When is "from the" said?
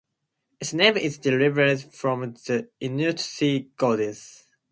1.93-2.67